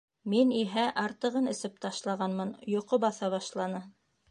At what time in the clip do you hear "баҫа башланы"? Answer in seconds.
3.07-3.87